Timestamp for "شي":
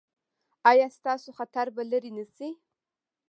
2.35-2.49